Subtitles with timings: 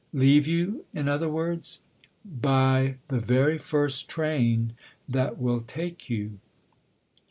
[0.25, 1.81] "Leave you, in other words?""
[2.49, 4.73] By the very first train
[5.07, 6.39] that will take you."